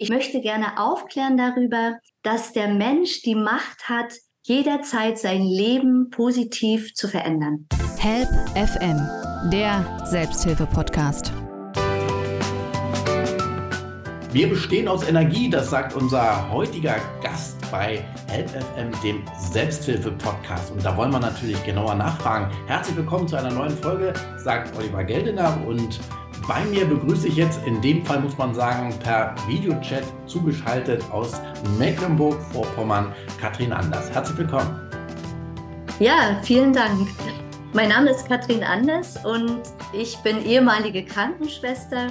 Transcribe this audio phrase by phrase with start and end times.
[0.00, 6.94] Ich möchte gerne aufklären darüber, dass der Mensch die Macht hat, jederzeit sein Leben positiv
[6.94, 7.66] zu verändern.
[7.98, 8.96] Help FM,
[9.50, 11.32] der Selbsthilfe-Podcast.
[14.32, 20.70] Wir bestehen aus Energie, das sagt unser heutiger Gast bei Help FM, dem Selbsthilfe-Podcast.
[20.70, 22.54] Und da wollen wir natürlich genauer nachfragen.
[22.68, 25.98] Herzlich willkommen zu einer neuen Folge, sagt Oliver Geldener und
[26.48, 31.42] bei mir begrüße ich jetzt, in dem Fall muss man sagen, per Videochat zugeschaltet aus
[31.78, 34.10] Mecklenburg-Vorpommern, Katrin Anders.
[34.10, 34.80] Herzlich willkommen.
[36.00, 37.06] Ja, vielen Dank.
[37.74, 39.60] Mein Name ist Katrin Anders und
[39.92, 42.06] ich bin ehemalige Krankenschwester,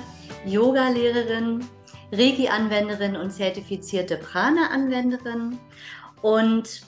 [0.46, 1.66] Yogalehrerin,
[2.12, 5.58] Reiki-Anwenderin und zertifizierte Prana-Anwenderin.
[6.22, 6.82] Und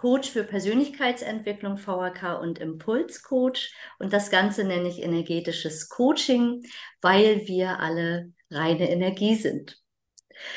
[0.00, 3.74] Coach für Persönlichkeitsentwicklung, VHK und Impulscoach.
[3.98, 6.62] Und das Ganze nenne ich energetisches Coaching,
[7.02, 9.79] weil wir alle reine Energie sind.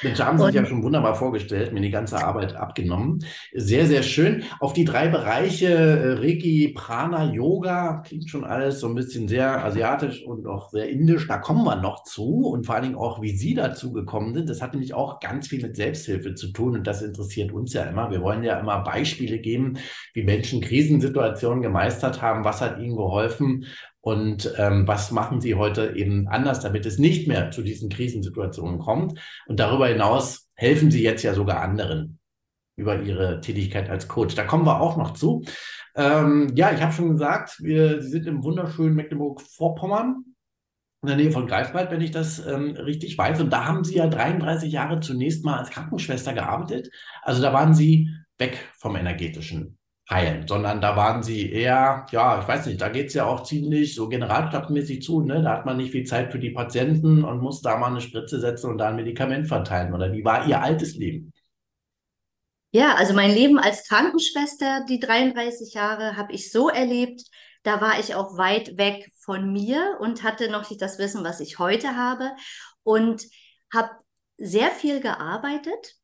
[0.02, 3.24] Mensch, haben Sie sich ja schon wunderbar vorgestellt, mir die ganze Arbeit abgenommen.
[3.54, 4.44] Sehr, sehr schön.
[4.60, 9.64] Auf die drei Bereiche äh, Reiki, Prana, Yoga, klingt schon alles so ein bisschen sehr
[9.64, 11.28] asiatisch und auch sehr indisch.
[11.28, 14.50] Da kommen wir noch zu und vor allen Dingen auch, wie Sie dazu gekommen sind.
[14.50, 17.84] Das hat nämlich auch ganz viel mit Selbsthilfe zu tun und das interessiert uns ja
[17.84, 18.12] immer.
[18.12, 19.78] Wir wollen ja immer Beispiele geben,
[20.14, 23.66] wie Menschen Krisensituationen gemeistert haben, was hat ihnen geholfen
[24.04, 28.78] und ähm, was machen Sie heute eben anders, damit es nicht mehr zu diesen Krisensituationen
[28.78, 29.18] kommt.
[29.48, 32.20] Und darüber hinaus helfen Sie jetzt ja sogar anderen
[32.76, 34.36] über Ihre Tätigkeit als Coach.
[34.36, 35.46] Da kommen wir auch noch zu.
[35.96, 40.26] Ähm, ja, ich habe schon gesagt, wir, Sie sind im wunderschönen Mecklenburg-Vorpommern
[41.02, 43.40] in der Nähe von Greifswald, wenn ich das ähm, richtig weiß.
[43.40, 46.90] Und da haben Sie ja 33 Jahre zunächst mal als Krankenschwester gearbeitet.
[47.22, 49.78] Also da waren Sie weg vom energetischen
[50.10, 53.44] heilen, sondern da waren sie eher, ja, ich weiß nicht, da geht es ja auch
[53.44, 55.42] ziemlich so generalstabsmäßig zu, ne?
[55.42, 58.40] Da hat man nicht viel Zeit für die Patienten und muss da mal eine Spritze
[58.40, 59.94] setzen und da ein Medikament verteilen.
[59.94, 61.32] Oder wie war ihr altes Leben?
[62.72, 67.22] Ja, also mein Leben als Krankenschwester, die 33 Jahre, habe ich so erlebt.
[67.62, 71.40] Da war ich auch weit weg von mir und hatte noch nicht das Wissen, was
[71.40, 72.32] ich heute habe.
[72.82, 73.24] Und
[73.72, 73.92] habe
[74.38, 75.96] sehr viel gearbeitet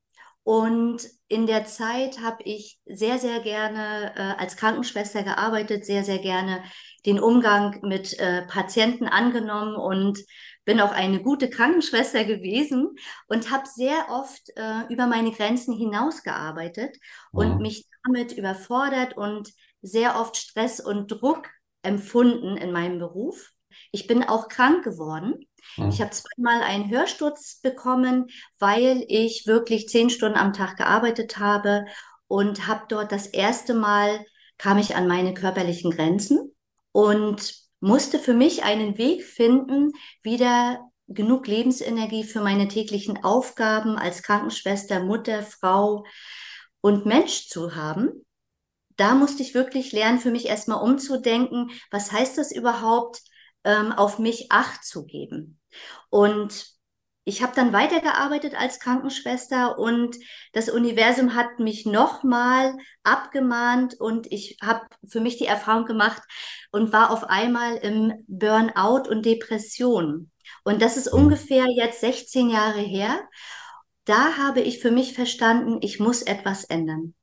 [0.42, 6.18] und in der Zeit habe ich sehr, sehr gerne äh, als Krankenschwester gearbeitet, sehr, sehr
[6.18, 6.62] gerne
[7.06, 10.18] den Umgang mit äh, Patienten angenommen und
[10.64, 12.96] bin auch eine gute Krankenschwester gewesen
[13.28, 16.96] und habe sehr oft äh, über meine Grenzen hinausgearbeitet
[17.32, 17.38] mhm.
[17.38, 19.52] und mich damit überfordert und
[19.82, 21.48] sehr oft Stress und Druck
[21.82, 23.52] empfunden in meinem Beruf.
[23.92, 25.46] Ich bin auch krank geworden
[25.76, 25.88] Mhm.
[25.88, 28.26] Ich habe zweimal einen Hörsturz bekommen,
[28.58, 31.86] weil ich wirklich zehn Stunden am Tag gearbeitet habe
[32.28, 34.24] und habe dort das erste Mal
[34.58, 36.54] kam ich an meine körperlichen Grenzen
[36.92, 44.22] und musste für mich einen Weg finden, wieder genug Lebensenergie für meine täglichen Aufgaben als
[44.22, 46.04] Krankenschwester, Mutter, Frau
[46.80, 48.24] und Mensch zu haben.
[48.96, 53.22] Da musste ich wirklich lernen, für mich erstmal umzudenken, was heißt das überhaupt,
[53.64, 55.58] ähm, auf mich Acht zu geben.
[56.08, 56.66] Und
[57.24, 60.16] ich habe dann weitergearbeitet als Krankenschwester und
[60.52, 66.22] das Universum hat mich nochmal abgemahnt und ich habe für mich die Erfahrung gemacht
[66.72, 70.30] und war auf einmal im Burnout und Depression.
[70.64, 71.20] Und das ist mhm.
[71.20, 73.20] ungefähr jetzt 16 Jahre her.
[74.06, 77.14] Da habe ich für mich verstanden, ich muss etwas ändern.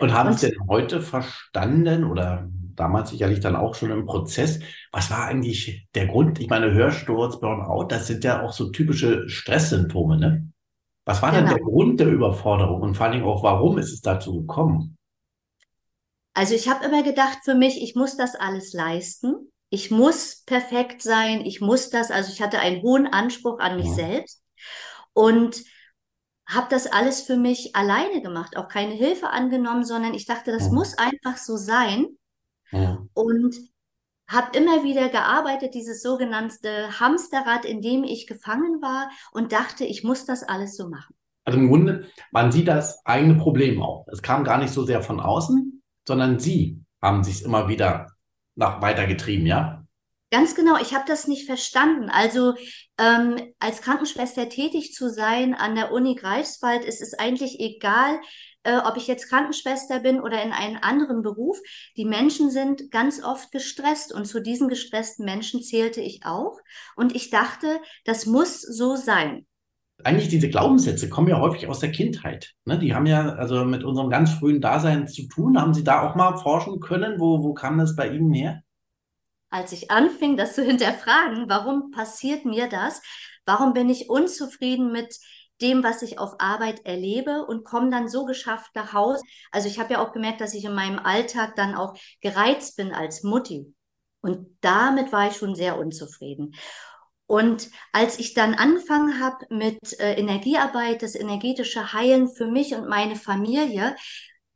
[0.00, 4.60] Und haben Sie denn heute verstanden oder damals sicherlich dann auch schon im Prozess.
[4.92, 6.38] Was war eigentlich der Grund?
[6.40, 10.52] Ich meine, Hörsturz, Burnout, das sind ja auch so typische Stresssymptome, ne?
[11.04, 11.46] Was war genau.
[11.46, 14.98] denn der Grund der Überforderung und vor allen Dingen auch, warum ist es dazu gekommen?
[16.34, 19.50] Also ich habe immer gedacht für mich, ich muss das alles leisten.
[19.70, 21.44] Ich muss perfekt sein.
[21.44, 22.10] Ich muss das.
[22.10, 23.94] Also ich hatte einen hohen Anspruch an mich ja.
[23.94, 24.44] selbst
[25.14, 25.62] und
[26.46, 30.66] habe das alles für mich alleine gemacht, auch keine Hilfe angenommen, sondern ich dachte, das
[30.66, 30.72] ja.
[30.72, 32.06] muss einfach so sein.
[32.70, 32.98] Ja.
[33.14, 33.54] Und
[34.28, 40.04] habe immer wieder gearbeitet, dieses sogenannte Hamsterrad, in dem ich gefangen war und dachte, ich
[40.04, 41.14] muss das alles so machen.
[41.44, 44.06] Also im Grunde, man sieht das eigene Problem auch.
[44.08, 48.12] Es kam gar nicht so sehr von außen, sondern Sie haben sich immer wieder
[48.54, 49.86] nach weitergetrieben, ja?
[50.30, 52.10] Ganz genau, ich habe das nicht verstanden.
[52.10, 52.54] Also
[52.98, 58.20] ähm, als Krankenschwester tätig zu sein an der Uni Greifswald, ist es eigentlich egal,
[58.64, 61.58] äh, ob ich jetzt Krankenschwester bin oder in einem anderen Beruf.
[61.96, 66.58] Die Menschen sind ganz oft gestresst und zu diesen gestressten Menschen zählte ich auch.
[66.94, 69.46] Und ich dachte, das muss so sein.
[70.04, 72.54] Eigentlich diese Glaubenssätze kommen ja häufig aus der Kindheit.
[72.66, 72.78] Ne?
[72.78, 75.58] Die haben ja also mit unserem ganz frühen Dasein zu tun.
[75.58, 77.18] Haben Sie da auch mal forschen können?
[77.18, 78.62] Wo, wo kam das bei Ihnen her?
[79.50, 83.00] Als ich anfing, das zu hinterfragen, warum passiert mir das?
[83.46, 85.18] Warum bin ich unzufrieden mit
[85.60, 89.22] dem, was ich auf Arbeit erlebe und komme dann so geschafft nach Hause.
[89.50, 92.92] Also ich habe ja auch gemerkt, dass ich in meinem Alltag dann auch gereizt bin
[92.92, 93.74] als Mutti.
[94.20, 96.54] Und damit war ich schon sehr unzufrieden.
[97.26, 102.88] Und als ich dann angefangen habe mit äh, Energiearbeit, das energetische Heilen für mich und
[102.88, 103.96] meine Familie,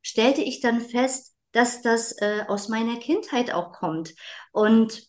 [0.01, 4.15] stellte ich dann fest, dass das äh, aus meiner Kindheit auch kommt.
[4.53, 5.07] Und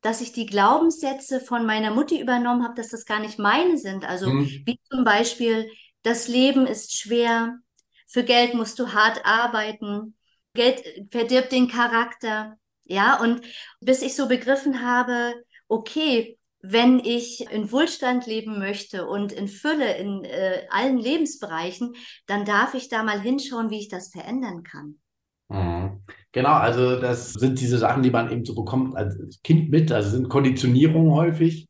[0.00, 4.08] dass ich die Glaubenssätze von meiner Mutti übernommen habe, dass das gar nicht meine sind.
[4.08, 4.62] Also mhm.
[4.64, 5.70] wie zum Beispiel,
[6.02, 7.58] das Leben ist schwer,
[8.06, 10.16] für Geld musst du hart arbeiten,
[10.54, 12.56] Geld verdirbt den Charakter.
[12.84, 13.42] Ja, und
[13.80, 15.34] bis ich so begriffen habe,
[15.66, 21.94] okay, wenn ich in Wohlstand leben möchte und in Fülle in äh, allen Lebensbereichen,
[22.26, 24.98] dann darf ich da mal hinschauen, wie ich das verändern kann.
[25.48, 26.00] Mhm.
[26.32, 29.90] Genau, also das sind diese Sachen, die man eben so bekommt als Kind mit.
[29.90, 31.68] Also sind Konditionierungen häufig.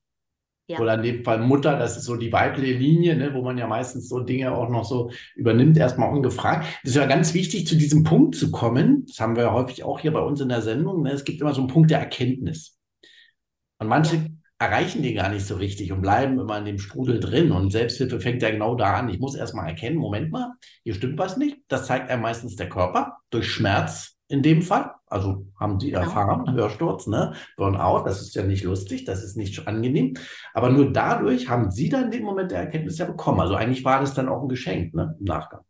[0.71, 0.81] Ja.
[0.81, 3.67] Oder in dem Fall Mutter, das ist so die weibliche Linie, ne, wo man ja
[3.67, 6.67] meistens so Dinge auch noch so übernimmt, erstmal ungefragt.
[6.83, 9.07] Das ist ja ganz wichtig, zu diesem Punkt zu kommen.
[9.07, 11.03] Das haben wir ja häufig auch hier bei uns in der Sendung.
[11.03, 11.13] Ne.
[11.13, 12.79] Es gibt immer so einen Punkt der Erkenntnis.
[13.79, 14.27] Und manche
[14.59, 17.53] erreichen die gar nicht so richtig und bleiben immer in dem Strudel drin.
[17.53, 19.09] Und Selbsthilfe fängt ja genau da an.
[19.09, 20.53] Ich muss erstmal erkennen, Moment mal,
[20.85, 21.59] hier stimmt was nicht.
[21.69, 24.95] Das zeigt einem meistens der Körper durch Schmerz in dem Fall.
[25.07, 27.33] Also haben die erfahren, Hörsturz, ne?
[27.57, 30.15] Burnout, das ist ja nicht lustig, das ist nicht angenehm.
[30.53, 33.41] Aber nur dadurch haben sie dann den Moment der Erkenntnis ja bekommen.
[33.41, 35.17] Also eigentlich war das dann auch ein Geschenk, ne?
[35.19, 35.63] Im Nachgang.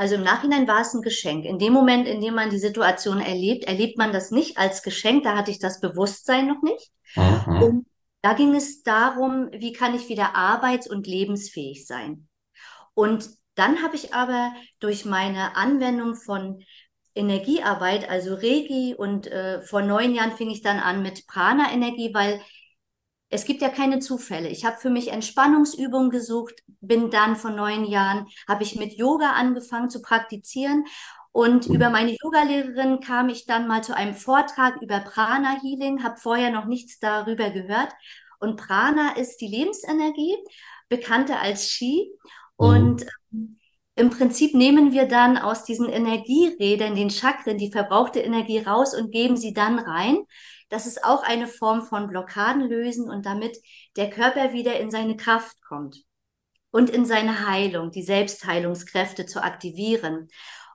[0.00, 1.44] Also im Nachhinein war es ein Geschenk.
[1.44, 5.24] In dem Moment, in dem man die Situation erlebt, erlebt man das nicht als Geschenk.
[5.24, 6.90] Da hatte ich das Bewusstsein noch nicht.
[7.16, 7.62] Mhm.
[7.62, 7.86] Und
[8.22, 12.28] da ging es darum, wie kann ich wieder arbeits- und lebensfähig sein.
[12.94, 16.64] Und dann habe ich aber durch meine Anwendung von
[17.14, 22.40] Energiearbeit, also Regi, und äh, vor neun Jahren fing ich dann an mit Prana-Energie, weil
[23.30, 24.48] es gibt ja keine Zufälle.
[24.48, 29.32] Ich habe für mich Entspannungsübungen gesucht, bin dann vor neun Jahren, habe ich mit Yoga
[29.32, 30.84] angefangen zu praktizieren
[31.32, 36.16] und über meine Yogalehrerin kam ich dann mal zu einem Vortrag über Prana Healing, habe
[36.16, 37.92] vorher noch nichts darüber gehört.
[38.40, 40.36] Und Prana ist die Lebensenergie,
[40.88, 42.10] bekannter als Chi.
[42.58, 42.66] Mhm.
[42.66, 43.58] Und mhm.
[43.94, 49.12] im Prinzip nehmen wir dann aus diesen Energierädern, den Chakren, die verbrauchte Energie raus und
[49.12, 50.24] geben sie dann rein.
[50.70, 53.58] Das ist auch eine Form von Blockaden lösen und damit
[53.96, 56.04] der Körper wieder in seine Kraft kommt
[56.70, 60.28] und in seine Heilung, die Selbstheilungskräfte zu aktivieren.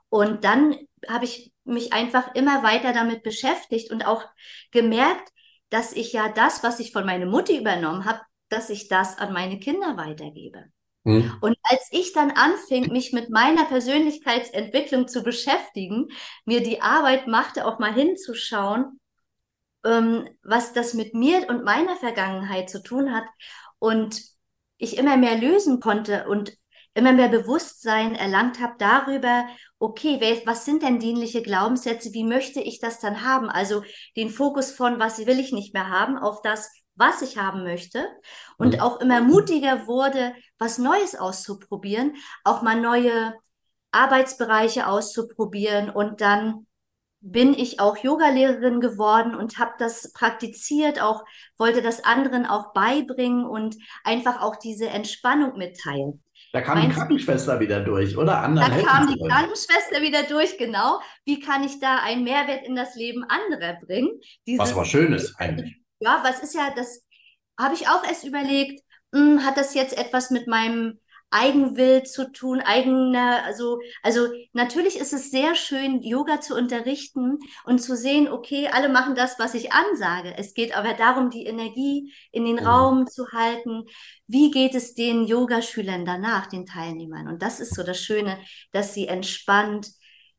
[0.09, 0.75] Und dann
[1.07, 4.23] habe ich mich einfach immer weiter damit beschäftigt und auch
[4.71, 5.31] gemerkt,
[5.69, 9.33] dass ich ja das, was ich von meiner Mutti übernommen habe, dass ich das an
[9.33, 10.65] meine Kinder weitergebe.
[11.03, 11.37] Mhm.
[11.41, 16.07] Und als ich dann anfing, mich mit meiner Persönlichkeitsentwicklung zu beschäftigen,
[16.45, 18.99] mir die Arbeit machte, auch mal hinzuschauen,
[19.85, 23.25] ähm, was das mit mir und meiner Vergangenheit zu tun hat
[23.79, 24.21] und
[24.77, 26.53] ich immer mehr lösen konnte und
[26.93, 29.45] immer mehr Bewusstsein erlangt habe darüber,
[29.79, 33.49] okay, was sind denn dienliche Glaubenssätze, wie möchte ich das dann haben?
[33.49, 33.83] Also
[34.15, 38.07] den Fokus von, was will ich nicht mehr haben, auf das, was ich haben möchte
[38.57, 38.79] und mhm.
[38.79, 42.15] auch immer mutiger wurde, was Neues auszuprobieren,
[42.45, 43.33] auch mal neue
[43.91, 46.65] Arbeitsbereiche auszuprobieren und dann
[47.27, 51.23] bin ich auch Yogalehrerin geworden und habe das praktiziert, auch
[51.57, 56.23] wollte das anderen auch beibringen und einfach auch diese Entspannung mitteilen.
[56.53, 58.41] Da kam Meinst die Krankenschwester wieder durch, oder?
[58.41, 61.01] Anderen da kam die Krankenschwester wieder durch, genau.
[61.25, 64.09] Wie kann ich da einen Mehrwert in das Leben anderer bringen?
[64.45, 65.81] Dieses, was aber schön ist eigentlich.
[65.99, 67.07] Ja, was ist ja, das
[67.59, 68.83] habe ich auch erst überlegt,
[69.13, 70.99] mh, hm, hat das jetzt etwas mit meinem
[71.35, 77.79] Eigenwill zu tun, eigener, also, also natürlich ist es sehr schön, Yoga zu unterrichten und
[77.79, 80.33] zu sehen, okay, alle machen das, was ich ansage.
[80.37, 82.65] Es geht aber darum, die Energie in den mhm.
[82.65, 83.83] Raum zu halten.
[84.27, 87.27] Wie geht es den Yogaschülern danach, den Teilnehmern?
[87.27, 88.37] Und das ist so das Schöne,
[88.71, 89.89] dass sie entspannt,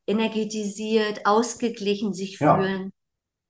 [0.06, 2.56] energetisiert, ausgeglichen sich ja.
[2.56, 2.92] fühlen.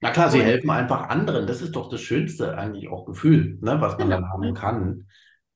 [0.00, 1.46] Na klar, sie helfen einfach anderen.
[1.46, 4.20] Das ist doch das Schönste eigentlich auch Gefühl, ne, was man genau.
[4.20, 5.06] dann haben kann.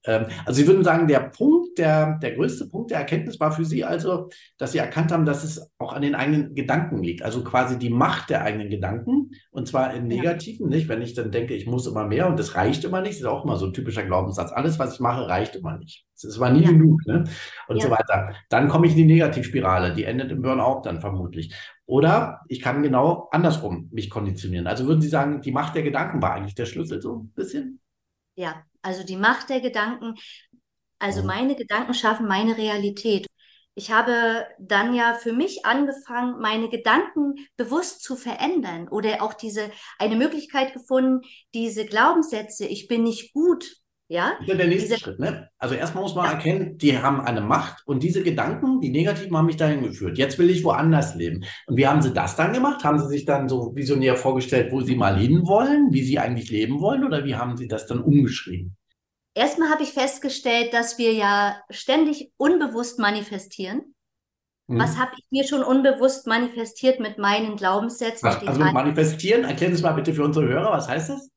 [0.04, 3.64] Ähm, also Sie würden sagen, der Punkt, der, der größte Punkt der Erkenntnis war für
[3.64, 4.28] Sie also,
[4.58, 7.22] dass Sie erkannt haben, dass es auch an den eigenen Gedanken liegt.
[7.22, 9.30] Also quasi die Macht der eigenen Gedanken.
[9.50, 10.76] Und zwar im Negativen, ja.
[10.76, 10.88] nicht?
[10.88, 13.26] Wenn ich dann denke, ich muss immer mehr und das reicht immer nicht, das ist
[13.26, 14.52] auch immer so ein typischer Glaubenssatz.
[14.52, 16.06] Alles, was ich mache, reicht immer nicht.
[16.14, 16.70] Es ist aber nie ja.
[16.70, 17.24] genug, ne?
[17.68, 17.84] Und ja.
[17.84, 18.34] so weiter.
[18.48, 21.54] Dann komme ich in die Negativspirale, die endet im Burnout dann vermutlich.
[21.86, 24.66] Oder ich kann genau andersrum mich konditionieren.
[24.66, 27.80] Also würden Sie sagen, die Macht der Gedanken war eigentlich der Schlüssel so ein bisschen?
[28.36, 30.14] Ja, also die Macht der Gedanken,
[30.98, 31.26] also mhm.
[31.26, 33.26] meine Gedanken schaffen meine Realität.
[33.74, 39.70] Ich habe dann ja für mich angefangen, meine Gedanken bewusst zu verändern oder auch diese
[39.98, 41.20] eine Möglichkeit gefunden,
[41.54, 43.76] diese Glaubenssätze, ich bin nicht gut,
[44.10, 44.32] Ja?
[44.40, 45.20] Das ist der nächste diese, Schritt.
[45.20, 45.48] Ne?
[45.56, 46.32] Also erstmal muss man ja.
[46.32, 50.18] erkennen, die haben eine Macht und diese Gedanken, die negativen, haben mich dahin geführt.
[50.18, 51.44] Jetzt will ich woanders leben.
[51.68, 52.82] Und wie haben sie das dann gemacht?
[52.82, 56.80] Haben sie sich dann so visionär vorgestellt, wo sie mal hinwollen, wie sie eigentlich leben
[56.80, 58.76] wollen oder wie haben sie das dann umgeschrieben?
[59.32, 63.94] Erstmal habe ich festgestellt, dass wir ja ständig unbewusst manifestieren.
[64.66, 64.80] Mhm.
[64.80, 68.28] Was habe ich mir schon unbewusst manifestiert mit meinen Glaubenssätzen?
[68.28, 71.30] Was, also manifestieren, erklären Sie es mal bitte für unsere Hörer, was heißt das?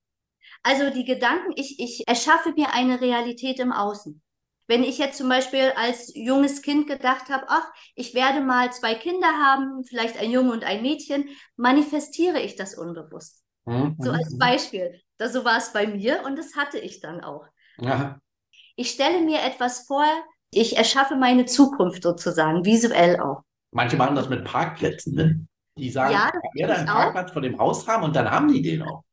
[0.63, 4.22] Also die Gedanken, ich, ich erschaffe mir eine Realität im Außen.
[4.67, 8.96] Wenn ich jetzt zum Beispiel als junges Kind gedacht habe, ach, ich werde mal zwei
[8.96, 11.27] Kinder haben, vielleicht ein Junge und ein Mädchen,
[11.58, 13.43] manifestiere ich das unbewusst.
[13.65, 13.98] Mhm.
[14.00, 14.39] So als mhm.
[14.39, 15.01] Beispiel.
[15.17, 17.46] Das, so war es bei mir und das hatte ich dann auch.
[17.79, 18.20] Aha.
[18.77, 20.05] Ich stelle mir etwas vor,
[20.50, 23.41] ich erschaffe meine Zukunft sozusagen, visuell auch.
[23.72, 25.46] Manche machen das mit Parkplätzen, ne?
[25.77, 28.62] Die sagen, ja, ich werde einen Parkplatz vor dem Haus haben und dann haben die
[28.62, 29.03] den auch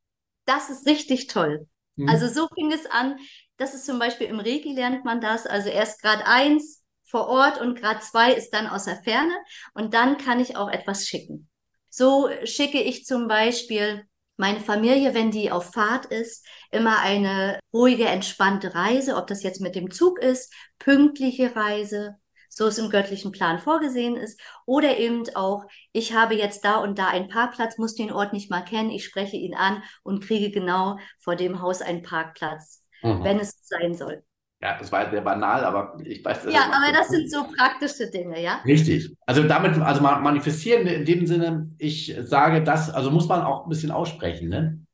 [0.51, 1.67] das ist richtig toll.
[1.95, 2.09] Mhm.
[2.09, 3.17] Also so fing es an.
[3.57, 5.45] Das ist zum Beispiel im Reiki lernt man das.
[5.45, 9.33] Also erst Grad 1 vor Ort und Grad 2 ist dann aus der Ferne.
[9.73, 11.49] Und dann kann ich auch etwas schicken.
[11.89, 14.05] So schicke ich zum Beispiel
[14.37, 19.61] meine Familie, wenn die auf Fahrt ist, immer eine ruhige, entspannte Reise, ob das jetzt
[19.61, 22.15] mit dem Zug ist, pünktliche Reise,
[22.53, 24.39] so es im göttlichen Plan vorgesehen ist.
[24.65, 28.51] Oder eben auch, ich habe jetzt da und da einen Parkplatz, muss den Ort nicht
[28.51, 33.23] mal kennen, ich spreche ihn an und kriege genau vor dem Haus einen Parkplatz, mhm.
[33.23, 34.23] wenn es sein soll.
[34.61, 36.45] Ja, das war sehr banal, aber ich weiß.
[36.51, 38.61] Ja, aber das sind so praktische Dinge, ja?
[38.63, 39.15] Richtig.
[39.25, 43.69] Also damit, also manifestieren in dem Sinne, ich sage das, also muss man auch ein
[43.69, 44.85] bisschen aussprechen, ne?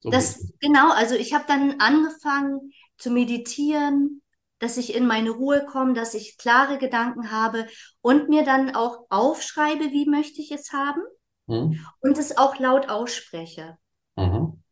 [0.00, 4.22] So das, genau, also ich habe dann angefangen zu meditieren,
[4.58, 7.66] dass ich in meine Ruhe komme, dass ich klare Gedanken habe
[8.00, 11.02] und mir dann auch aufschreibe, wie möchte ich es haben
[11.46, 11.84] mhm.
[12.00, 13.78] und es auch laut ausspreche.
[14.16, 14.62] Mhm.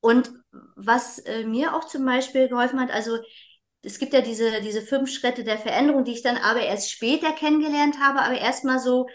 [0.00, 0.30] Und
[0.76, 3.18] was äh, mir auch zum Beispiel geholfen hat, also
[3.82, 7.32] es gibt ja diese, diese fünf Schritte der Veränderung, die ich dann aber erst später
[7.32, 9.08] kennengelernt habe, aber erstmal so,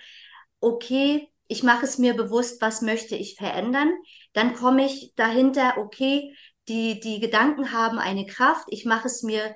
[0.59, 3.91] okay, ich mache es mir bewusst, was möchte ich verändern.
[4.33, 6.33] Dann komme ich dahinter, okay,
[6.69, 9.55] die, die Gedanken haben eine Kraft, ich mache es mir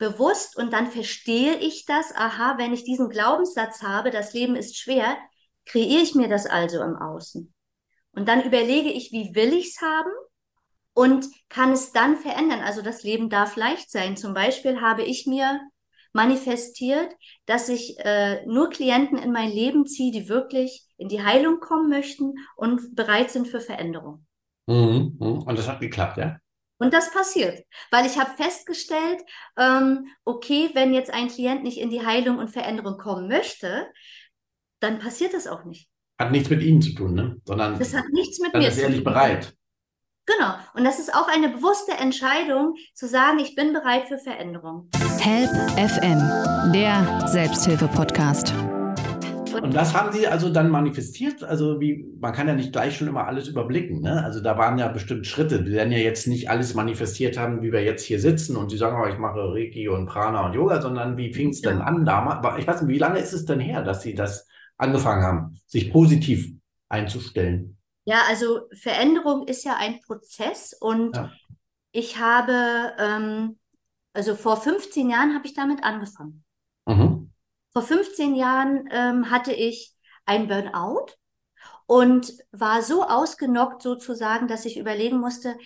[0.00, 4.78] bewusst und dann verstehe ich das, aha, wenn ich diesen Glaubenssatz habe, das Leben ist
[4.78, 5.16] schwer,
[5.66, 7.52] kreiere ich mir das also im Außen.
[8.12, 10.10] Und dann überlege ich, wie will ich es haben
[10.94, 12.60] und kann es dann verändern.
[12.60, 14.16] Also das Leben darf leicht sein.
[14.16, 15.60] Zum Beispiel habe ich mir
[16.12, 17.14] manifestiert,
[17.44, 21.90] dass ich äh, nur Klienten in mein Leben ziehe, die wirklich in die Heilung kommen
[21.90, 24.26] möchten und bereit sind für Veränderung.
[24.66, 25.42] Mhm, mhm.
[25.42, 26.38] und das hat geklappt, ja?
[26.80, 29.22] Und das passiert, weil ich habe festgestellt,
[29.58, 33.86] ähm, okay, wenn jetzt ein Klient nicht in die Heilung und Veränderung kommen möchte,
[34.80, 35.88] dann passiert das auch nicht.
[36.18, 37.36] Hat nichts mit Ihnen zu tun, ne?
[37.44, 38.84] Sondern das hat nichts mit mir zu tun.
[38.84, 39.54] ist nicht bereit.
[40.26, 40.54] Genau.
[40.74, 44.88] Und das ist auch eine bewusste Entscheidung, zu sagen, ich bin bereit für Veränderung.
[45.18, 48.54] Help FM, der Selbsthilfe-Podcast.
[49.62, 51.42] Und das haben Sie also dann manifestiert?
[51.44, 54.00] Also wie, man kann ja nicht gleich schon immer alles überblicken.
[54.00, 54.24] Ne?
[54.24, 55.64] Also da waren ja bestimmt Schritte.
[55.64, 58.78] Wir werden ja jetzt nicht alles manifestiert haben, wie wir jetzt hier sitzen und Sie
[58.78, 62.04] sagen, oh, ich mache Reiki und Prana und Yoga, sondern wie fing es denn an
[62.04, 62.58] damals?
[62.58, 65.92] Ich weiß nicht, wie lange ist es denn her, dass Sie das angefangen haben, sich
[65.92, 66.52] positiv
[66.88, 67.76] einzustellen?
[68.04, 71.30] Ja, also Veränderung ist ja ein Prozess und ja.
[71.92, 73.58] ich habe, ähm,
[74.14, 76.44] also vor 15 Jahren habe ich damit angefangen.
[77.72, 81.06] Vor 15 Jahren ähm, hatte ich ein Burnout
[81.86, 85.56] und war so ausgenockt sozusagen, dass ich überlegen musste,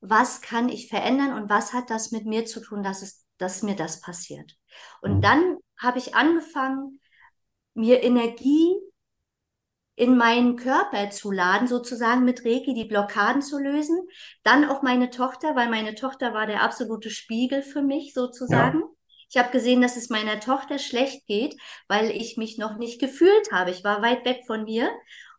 [0.00, 3.62] was kann ich verändern und was hat das mit mir zu tun, dass, es, dass
[3.62, 4.56] mir das passiert.
[5.00, 5.20] Und mhm.
[5.22, 7.00] dann habe ich angefangen,
[7.74, 8.76] mir Energie
[9.96, 13.98] in meinen Körper zu laden, sozusagen mit Reiki die Blockaden zu lösen.
[14.42, 18.80] Dann auch meine Tochter, weil meine Tochter war der absolute Spiegel für mich sozusagen.
[18.80, 18.86] Ja.
[19.34, 21.56] Ich habe gesehen, dass es meiner Tochter schlecht geht,
[21.88, 23.72] weil ich mich noch nicht gefühlt habe.
[23.72, 24.88] Ich war weit weg von mir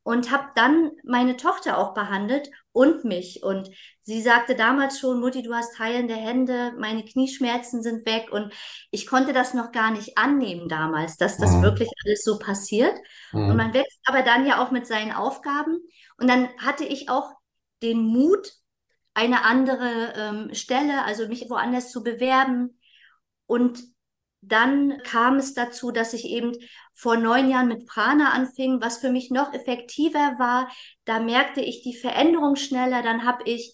[0.04, 3.42] und habe dann meine Tochter auch behandelt und mich.
[3.42, 3.70] Und
[4.02, 8.34] sie sagte damals schon, Mutti, du hast heilende Hände, meine Knieschmerzen sind weg.
[8.34, 8.54] Und
[8.92, 11.62] ich konnte das noch gar nicht annehmen damals, dass das mhm.
[11.62, 12.96] wirklich alles so passiert.
[13.32, 13.50] Mhm.
[13.50, 15.80] Und man wächst aber dann ja auch mit seinen Aufgaben.
[16.18, 17.32] Und dann hatte ich auch
[17.82, 18.52] den Mut,
[19.14, 22.75] eine andere ähm, Stelle, also mich woanders zu bewerben,
[23.48, 23.84] und
[24.48, 26.54] dann kam es dazu, dass ich eben
[26.94, 30.70] vor neun Jahren mit Prana anfing, was für mich noch effektiver war.
[31.06, 33.02] Da merkte ich die Veränderung schneller.
[33.02, 33.74] Dann habe ich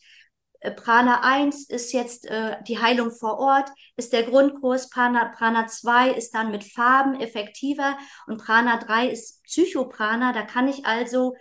[0.61, 4.89] äh, Prana 1 ist jetzt äh, die Heilung vor Ort, ist der Grundkurs.
[4.89, 7.97] Prana, Prana 2 ist dann mit Farben effektiver
[8.27, 10.31] und Prana 3 ist Psychoprana.
[10.33, 11.35] Da kann ich also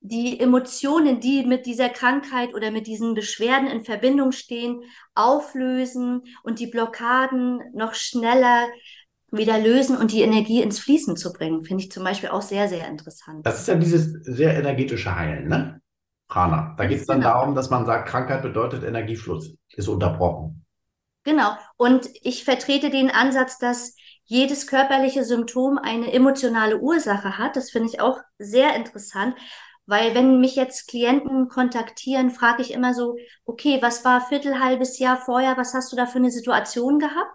[0.00, 4.82] die Emotionen, die mit dieser Krankheit oder mit diesen Beschwerden in Verbindung stehen,
[5.14, 8.68] auflösen und die Blockaden noch schneller
[9.30, 12.68] wieder lösen und die Energie ins Fließen zu bringen, finde ich zum Beispiel auch sehr,
[12.68, 13.44] sehr interessant.
[13.44, 15.80] Das ist ja dieses sehr energetische Heilen, ne?
[16.28, 16.74] Prana.
[16.76, 17.32] Da geht es dann genau.
[17.32, 20.64] darum, dass man sagt, Krankheit bedeutet Energiefluss, ist unterbrochen.
[21.24, 21.52] Genau.
[21.76, 27.56] Und ich vertrete den Ansatz, dass jedes körperliche Symptom eine emotionale Ursache hat.
[27.56, 29.34] Das finde ich auch sehr interessant,
[29.88, 33.16] weil wenn mich jetzt Klienten kontaktieren, frage ich immer so,
[33.46, 37.34] okay, was war viertel, halbes Jahr vorher, was hast du da für eine Situation gehabt?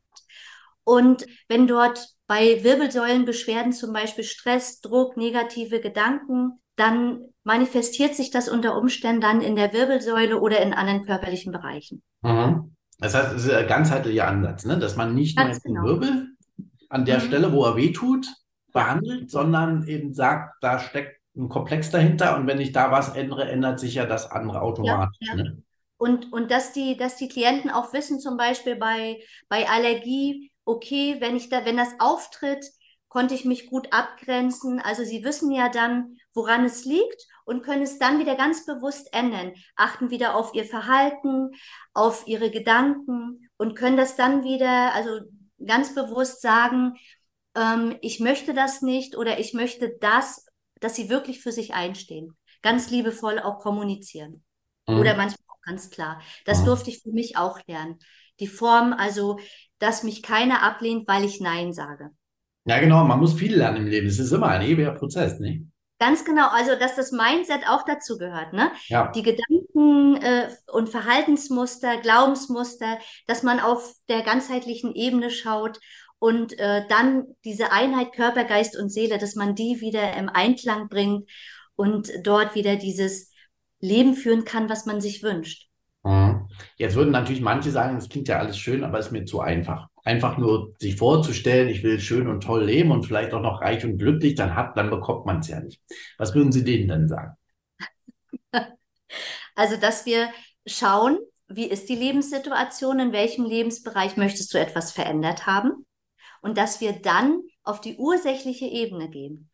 [0.84, 8.50] Und wenn dort bei Wirbelsäulenbeschwerden zum Beispiel Stress, Druck, negative Gedanken, dann manifestiert sich das
[8.50, 12.04] unter Umständen dann in der Wirbelsäule oder in anderen körperlichen Bereichen.
[12.22, 12.76] Mhm.
[13.00, 14.78] Das heißt, es ist ein ganzheitlicher Ansatz, ne?
[14.78, 15.82] dass man nicht Ganz nur genau.
[15.82, 16.28] den Wirbel
[16.90, 17.24] an der mhm.
[17.24, 18.28] Stelle, wo er wehtut,
[18.72, 23.50] behandelt, sondern eben sagt, da steckt ein Komplex dahinter und wenn ich da was ändere,
[23.50, 25.18] ändert sich ja das andere automatisch.
[25.22, 25.44] Ja, ja.
[25.44, 25.64] Ne?
[25.98, 31.18] Und, und dass, die, dass die Klienten auch wissen, zum Beispiel bei, bei Allergie, okay,
[31.20, 32.66] wenn ich da, wenn das auftritt,
[33.08, 34.82] konnte ich mich gut abgrenzen.
[34.82, 39.14] Also sie wissen ja dann, woran es liegt und können es dann wieder ganz bewusst
[39.14, 41.52] ändern, achten wieder auf ihr Verhalten,
[41.94, 45.22] auf ihre Gedanken und können das dann wieder, also
[45.66, 46.96] ganz bewusst sagen,
[47.56, 50.48] ähm, ich möchte das nicht oder ich möchte das
[50.80, 52.36] dass sie wirklich für sich einstehen.
[52.62, 54.44] Ganz liebevoll auch kommunizieren.
[54.88, 55.00] Mhm.
[55.00, 56.22] Oder manchmal auch ganz klar.
[56.46, 56.66] Das mhm.
[56.66, 58.00] durfte ich für mich auch lernen.
[58.40, 59.40] Die Form, also,
[59.80, 62.10] dass mich keiner ablehnt, weil ich Nein sage.
[62.66, 63.04] Ja, genau.
[63.04, 64.08] Man muss viel lernen im Leben.
[64.08, 65.66] Es ist immer ein ewiger Prozess, nicht?
[66.00, 68.72] Ganz genau, also dass das Mindset auch dazu gehört, ne?
[68.88, 69.10] Ja.
[69.12, 75.80] Die Gedanken äh, und Verhaltensmuster, Glaubensmuster, dass man auf der ganzheitlichen Ebene schaut
[76.24, 80.88] und äh, dann diese Einheit Körper, Geist und Seele, dass man die wieder im Einklang
[80.88, 81.30] bringt
[81.76, 83.30] und dort wieder dieses
[83.82, 85.68] Leben führen kann, was man sich wünscht.
[86.04, 86.48] Mhm.
[86.78, 89.42] Jetzt würden natürlich manche sagen, das klingt ja alles schön, aber es ist mir zu
[89.42, 89.90] einfach.
[90.06, 93.84] Einfach nur sich vorzustellen, ich will schön und toll leben und vielleicht auch noch reich
[93.84, 95.82] und glücklich, dann hat, dann bekommt man es ja nicht.
[96.18, 97.36] Was würden Sie denen denn sagen?
[99.56, 100.30] Also, dass wir
[100.66, 105.86] schauen, wie ist die Lebenssituation, in welchem Lebensbereich möchtest du etwas verändert haben?
[106.44, 109.50] Und dass wir dann auf die ursächliche Ebene gehen.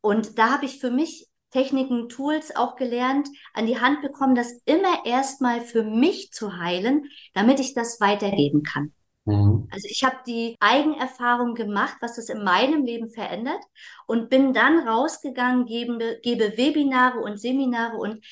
[0.00, 4.52] Und da habe ich für mich Techniken, Tools auch gelernt, an die Hand bekommen, das
[4.64, 8.92] immer erstmal für mich zu heilen, damit ich das weitergeben kann.
[9.26, 9.68] Mhm.
[9.70, 13.62] Also ich habe die Eigenerfahrung gemacht, was das in meinem Leben verändert
[14.06, 18.24] und bin dann rausgegangen, gebe, gebe Webinare und Seminare und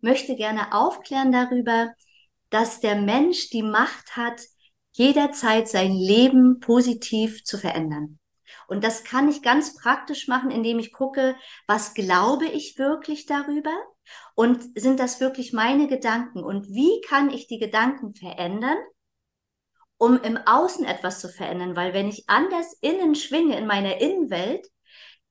[0.00, 1.92] möchte gerne aufklären darüber,
[2.50, 4.40] dass der Mensch die Macht hat,
[4.98, 8.18] jederzeit sein Leben positiv zu verändern.
[8.66, 13.72] Und das kann ich ganz praktisch machen, indem ich gucke, was glaube ich wirklich darüber?
[14.34, 16.42] Und sind das wirklich meine Gedanken?
[16.42, 18.76] Und wie kann ich die Gedanken verändern,
[19.96, 24.66] um im Außen etwas zu verändern, weil wenn ich anders innen schwinge in meiner Innenwelt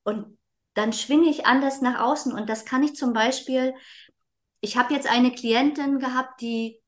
[0.02, 0.38] und
[0.74, 2.32] dann schwinge ich anders nach außen.
[2.32, 3.74] Und das kann ich zum Beispiel,
[4.60, 6.80] ich habe jetzt eine Klientin gehabt, die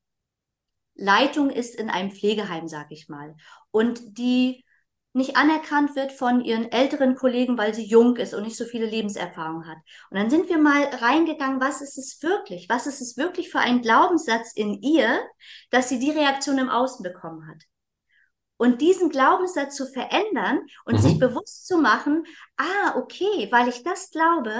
[0.95, 3.35] Leitung ist in einem Pflegeheim, sag ich mal,
[3.71, 4.63] und die
[5.13, 8.85] nicht anerkannt wird von ihren älteren Kollegen, weil sie jung ist und nicht so viele
[8.85, 9.77] Lebenserfahrung hat.
[10.09, 12.69] Und dann sind wir mal reingegangen, was ist es wirklich?
[12.69, 15.21] Was ist es wirklich für ein Glaubenssatz in ihr,
[15.69, 17.63] dass sie die Reaktion im Außen bekommen hat?
[18.55, 20.99] Und diesen Glaubenssatz zu verändern und mhm.
[20.99, 22.25] sich bewusst zu machen,
[22.57, 24.53] ah, okay, weil ich das glaube,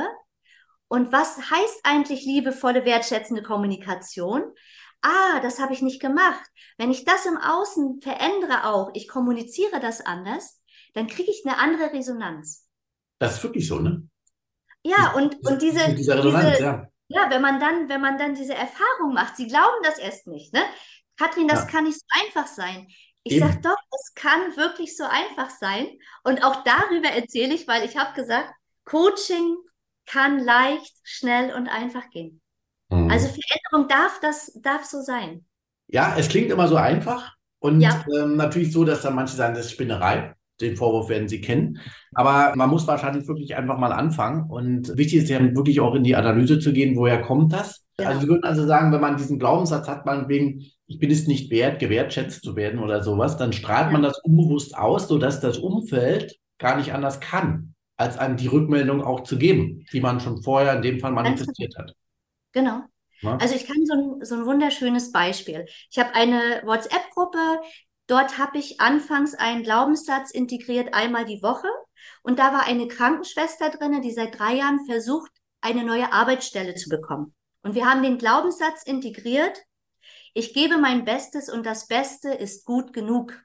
[0.90, 4.44] und was heißt eigentlich liebevolle, wertschätzende Kommunikation?
[5.02, 6.44] Ah, das habe ich nicht gemacht.
[6.78, 10.62] Wenn ich das im Außen verändere auch, ich kommuniziere das anders,
[10.94, 12.68] dann kriege ich eine andere Resonanz.
[13.20, 14.08] Das ist wirklich so, ne?
[14.84, 16.88] Ja, und, und diese, diese, Resonanz, diese, ja.
[17.08, 20.54] ja, wenn man dann, wenn man dann diese Erfahrung macht, sie glauben das erst nicht,
[20.54, 20.62] ne?
[21.18, 21.66] Katrin, das ja.
[21.68, 22.88] kann nicht so einfach sein.
[23.24, 25.88] Ich sage doch, es kann wirklich so einfach sein.
[26.24, 28.52] Und auch darüber erzähle ich, weil ich habe gesagt,
[28.86, 29.58] Coaching
[30.08, 32.41] kann leicht, schnell und einfach gehen.
[32.92, 33.10] Mhm.
[33.10, 35.46] Also Veränderung darf das, darf so sein.
[35.88, 38.04] Ja, es klingt immer so einfach und ja.
[38.16, 40.34] ähm, natürlich so, dass dann manche sagen, das ist Spinnerei.
[40.60, 41.80] Den Vorwurf werden Sie kennen.
[42.14, 44.50] Aber man muss wahrscheinlich wirklich einfach mal anfangen.
[44.50, 47.84] Und wichtig ist ja wirklich auch in die Analyse zu gehen, woher kommt das?
[48.00, 48.10] Ja.
[48.10, 51.50] Also Sie würden also sagen, wenn man diesen Glaubenssatz hat, meinetwegen, ich bin es nicht
[51.50, 53.92] wert, gewertschätzt zu werden oder sowas, dann strahlt ja.
[53.94, 59.04] man das unbewusst aus, sodass das Umfeld gar nicht anders kann, als einem die Rückmeldung
[59.04, 61.96] auch zu geben, die man schon vorher in dem Fall manifestiert hat.
[62.52, 62.82] Genau.
[63.22, 63.38] Ja.
[63.38, 65.66] Also ich kann so ein, so ein wunderschönes Beispiel.
[65.90, 67.62] Ich habe eine WhatsApp-Gruppe,
[68.08, 71.68] dort habe ich anfangs einen Glaubenssatz integriert, einmal die Woche.
[72.24, 76.90] Und da war eine Krankenschwester drin, die seit drei Jahren versucht, eine neue Arbeitsstelle zu
[76.90, 77.36] bekommen.
[77.62, 79.62] Und wir haben den Glaubenssatz integriert,
[80.34, 83.38] ich gebe mein Bestes und das Beste ist gut genug.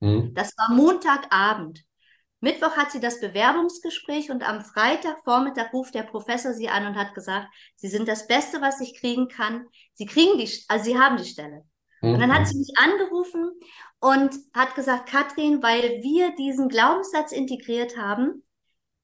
[0.00, 0.34] Mhm.
[0.34, 1.84] Das war Montagabend.
[2.42, 7.14] Mittwoch hat sie das Bewerbungsgespräch und am Freitagvormittag ruft der Professor sie an und hat
[7.14, 9.66] gesagt, Sie sind das Beste, was ich kriegen kann.
[9.94, 11.62] Sie kriegen die, also Sie haben die Stelle.
[12.00, 12.14] Mhm.
[12.14, 13.52] Und dann hat sie mich angerufen
[14.00, 18.42] und hat gesagt, Katrin, weil wir diesen Glaubenssatz integriert haben,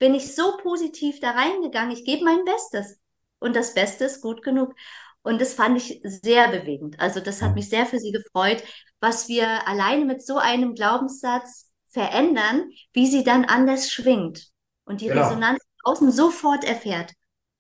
[0.01, 1.92] bin ich so positiv da reingegangen.
[1.92, 2.98] Ich gebe mein Bestes.
[3.38, 4.74] Und das Beste ist gut genug.
[5.22, 6.98] Und das fand ich sehr bewegend.
[6.98, 8.64] Also das hat mich sehr für sie gefreut,
[8.98, 14.48] was wir alleine mit so einem Glaubenssatz verändern, wie sie dann anders schwingt
[14.85, 15.29] und die genau.
[15.29, 17.12] Resonanz außen sofort erfährt.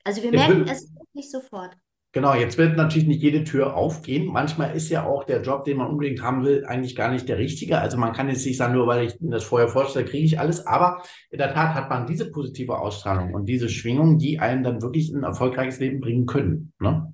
[0.04, 1.76] Also wir merken es wirklich sofort.
[2.12, 4.26] Genau, jetzt wird natürlich nicht jede Tür aufgehen.
[4.26, 7.36] Manchmal ist ja auch der Job, den man unbedingt haben will, eigentlich gar nicht der
[7.36, 7.78] richtige.
[7.78, 10.40] Also man kann jetzt nicht sagen, nur weil ich mir das vorher vorstelle, kriege ich
[10.40, 10.66] alles.
[10.66, 14.80] Aber in der Tat hat man diese positive Ausstrahlung und diese Schwingung, die einen dann
[14.80, 16.72] wirklich in ein erfolgreiches Leben bringen können.
[16.80, 17.12] Ne?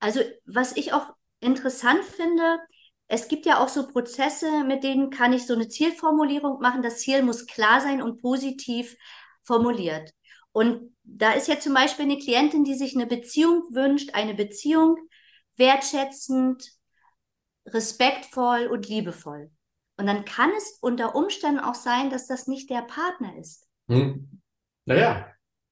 [0.00, 2.58] Also was ich auch interessant finde,
[3.14, 6.82] es gibt ja auch so Prozesse, mit denen kann ich so eine Zielformulierung machen.
[6.82, 8.96] Das Ziel muss klar sein und positiv
[9.44, 10.12] formuliert.
[10.50, 14.96] Und da ist ja zum Beispiel eine Klientin, die sich eine Beziehung wünscht, eine Beziehung
[15.56, 16.72] wertschätzend,
[17.66, 19.50] respektvoll und liebevoll.
[19.96, 23.68] Und dann kann es unter Umständen auch sein, dass das nicht der Partner ist.
[23.88, 24.40] Hm.
[24.86, 25.28] Naja.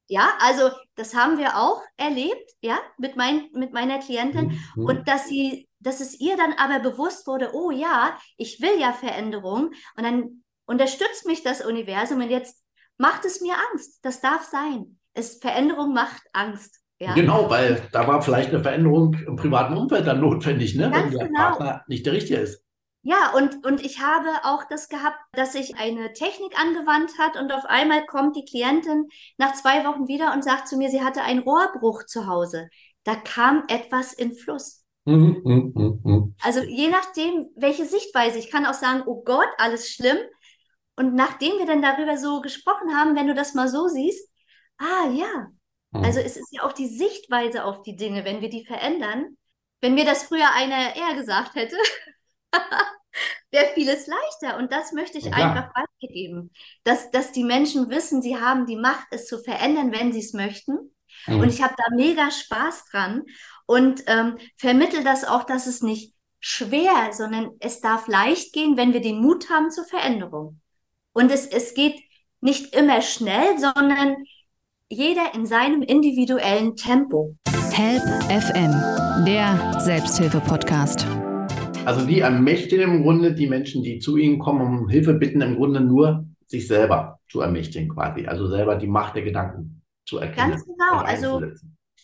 [0.06, 4.50] Ja, also das haben wir auch erlebt, ja, mit, mein, mit meiner Klientin.
[4.50, 4.58] Hm.
[4.74, 4.84] hm.
[4.84, 8.92] Und dass sie, dass es ihr dann aber bewusst wurde, oh ja, ich will ja
[8.92, 9.72] Veränderung.
[9.96, 12.62] Und dann unterstützt mich das Universum und jetzt
[12.98, 13.98] macht es mir Angst.
[14.02, 16.80] Das darf sein es, Veränderung macht Angst.
[16.98, 17.14] Ja?
[17.14, 20.90] Genau, weil da war vielleicht eine Veränderung im privaten Umfeld dann notwendig, ne?
[20.92, 21.40] wenn der genau.
[21.40, 22.64] Partner nicht der richtige ist.
[23.04, 27.52] Ja, und, und ich habe auch das gehabt, dass sich eine Technik angewandt hat und
[27.52, 31.22] auf einmal kommt die Klientin nach zwei Wochen wieder und sagt zu mir, sie hatte
[31.22, 32.68] einen Rohrbruch zu Hause.
[33.02, 34.81] Da kam etwas in Fluss.
[35.04, 36.34] Mhm, mhm, mhm.
[36.42, 38.38] Also je nachdem, welche Sichtweise.
[38.38, 40.18] Ich kann auch sagen, oh Gott, alles schlimm.
[40.96, 44.28] Und nachdem wir dann darüber so gesprochen haben, wenn du das mal so siehst,
[44.78, 45.48] ah ja.
[45.90, 46.04] Mhm.
[46.04, 49.36] Also es ist ja auch die Sichtweise auf die Dinge, wenn wir die verändern.
[49.80, 51.76] Wenn mir das früher einer eher gesagt hätte,
[53.50, 54.58] wäre vieles leichter.
[54.58, 55.32] Und das möchte ich ja.
[55.32, 56.52] einfach weitergeben.
[56.84, 60.32] Dass, dass die Menschen wissen, sie haben die Macht, es zu verändern, wenn sie es
[60.32, 60.94] möchten.
[61.26, 61.40] Mhm.
[61.40, 63.24] Und ich habe da mega Spaß dran
[63.72, 68.92] und ähm, vermittel das auch, dass es nicht schwer, sondern es darf leicht gehen, wenn
[68.92, 70.60] wir den Mut haben zur Veränderung.
[71.14, 71.98] Und es, es geht
[72.42, 74.16] nicht immer schnell, sondern
[74.90, 77.34] jeder in seinem individuellen Tempo.
[77.72, 81.06] Help FM, der Selbsthilfe-Podcast.
[81.86, 85.56] Also die ermächtigen im Grunde die Menschen, die zu ihnen kommen, um Hilfe bitten, im
[85.56, 88.26] Grunde nur sich selber zu ermächtigen quasi.
[88.26, 90.50] Also selber die Macht der Gedanken zu erkennen.
[90.50, 90.98] Ganz genau.
[90.98, 91.40] Also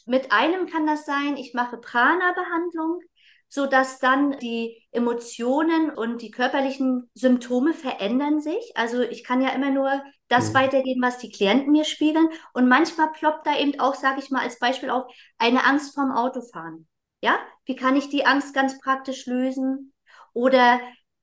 [0.08, 3.00] mit einem kann das sein, ich mache Prana-Behandlung,
[3.48, 8.72] sodass dann die Emotionen und die körperlichen Symptome verändern sich.
[8.74, 10.54] Also ich kann ja immer nur das mhm.
[10.54, 12.28] weitergeben, was die Klienten mir spiegeln.
[12.52, 16.12] Und manchmal ploppt da eben auch, sage ich mal als Beispiel auf, eine Angst vorm
[16.12, 16.86] Autofahren.
[17.20, 19.92] Ja, wie kann ich die Angst ganz praktisch lösen?
[20.34, 20.80] Oder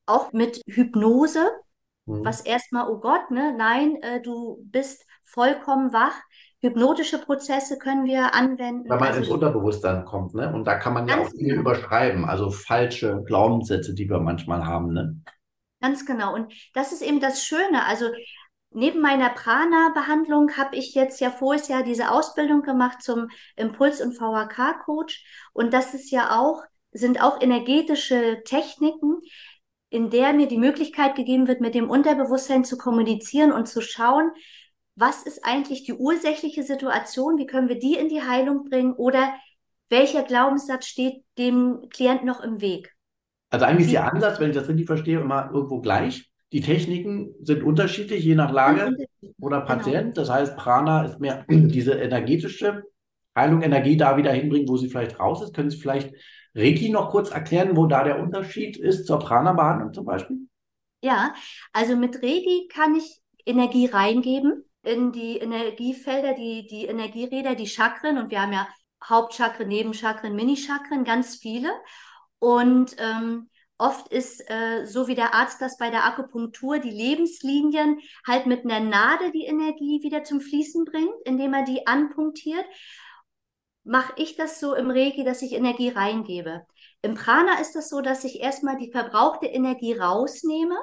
[0.08, 1.50] auch mit Hypnose,
[2.06, 2.26] mhm.
[2.26, 6.20] was erstmal, oh Gott, ne, nein, äh, du bist vollkommen wach.
[6.62, 8.90] Hypnotische Prozesse können wir anwenden.
[8.90, 10.52] Weil man also, ins Unterbewusstsein kommt, ne?
[10.54, 11.62] Und da kann man ja auch viel genau.
[11.62, 15.22] überschreiben, also falsche Glaubenssätze, die wir manchmal haben, ne?
[15.82, 16.34] Ganz genau.
[16.34, 17.86] Und das ist eben das Schöne.
[17.86, 18.06] Also
[18.72, 24.14] neben meiner Prana-Behandlung habe ich jetzt ja voriges Jahr diese Ausbildung gemacht zum Impuls- und
[24.14, 25.24] VHK-Coach.
[25.54, 29.22] Und das ist ja auch, sind auch energetische Techniken,
[29.90, 34.32] in der mir die Möglichkeit gegeben wird, mit dem Unterbewusstsein zu kommunizieren und zu schauen,
[34.96, 39.34] was ist eigentlich die ursächliche Situation, wie können wir die in die Heilung bringen oder
[39.90, 42.94] welcher Glaubenssatz steht dem Klienten noch im Weg?
[43.50, 46.32] Also eigentlich ist der Ansatz, wenn ich das richtig verstehe, immer irgendwo gleich.
[46.52, 48.96] Die Techniken sind unterschiedlich, je nach Lage
[49.40, 49.68] oder genau.
[49.68, 50.04] Patient.
[50.04, 50.14] Genau.
[50.14, 52.84] Das heißt, Prana ist mehr diese energetische
[53.38, 55.54] Heilung, Energie da wieder hinbringen, wo sie vielleicht raus ist.
[55.54, 56.14] Können Sie vielleicht
[56.56, 60.38] Reiki noch kurz erklären, wo da der Unterschied ist zur Prana-Behandlung zum Beispiel?
[61.02, 61.34] Ja,
[61.74, 68.18] also mit Reiki kann ich Energie reingeben in die Energiefelder, die, die Energieräder, die Chakren.
[68.18, 68.68] Und wir haben ja
[69.04, 71.70] Hauptchakren, Nebenchakren, Minichakren, ganz viele.
[72.40, 78.00] Und ähm, oft ist, äh, so wie der Arzt das bei der Akupunktur, die Lebenslinien
[78.26, 82.66] halt mit einer Nadel die Energie wieder zum Fließen bringt, indem er die anpunktiert.
[83.84, 86.66] Mache ich das so im Reiki, dass ich Energie reingebe.
[87.02, 90.76] Im Prana ist das so, dass ich erstmal die verbrauchte Energie rausnehme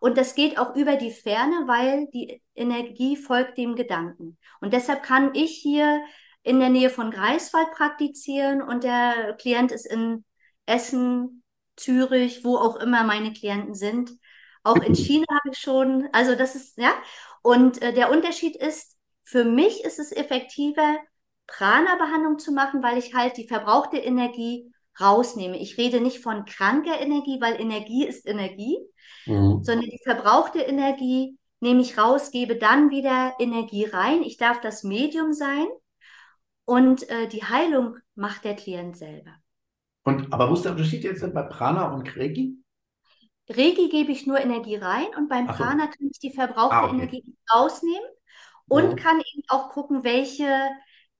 [0.00, 4.38] Und das geht auch über die Ferne, weil die Energie folgt dem Gedanken.
[4.60, 6.02] Und deshalb kann ich hier
[6.42, 10.24] in der Nähe von Greifswald praktizieren und der Klient ist in
[10.64, 11.42] Essen,
[11.76, 14.10] Zürich, wo auch immer meine Klienten sind.
[14.62, 16.92] Auch in China habe ich schon, also das ist, ja.
[17.42, 20.96] Und äh, der Unterschied ist, für mich ist es effektiver,
[21.46, 25.58] Prana-Behandlung zu machen, weil ich halt die verbrauchte Energie rausnehme.
[25.58, 28.78] Ich rede nicht von kranker Energie, weil Energie ist Energie,
[29.26, 29.62] mhm.
[29.62, 34.22] sondern die verbrauchte Energie nehme ich raus, gebe dann wieder Energie rein.
[34.22, 35.66] Ich darf das Medium sein
[36.64, 39.32] und äh, die Heilung macht der Klient selber.
[40.04, 42.56] Und aber wo ist der Unterschied jetzt bei Prana und Reiki?
[43.48, 45.54] Reiki gebe ich nur Energie rein und beim so.
[45.54, 46.96] Prana kann ich die verbrauchte ah, okay.
[46.96, 48.08] Energie rausnehmen
[48.68, 48.96] und ja.
[48.96, 50.46] kann eben auch gucken, welche